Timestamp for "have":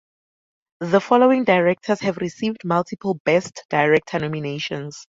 1.99-2.17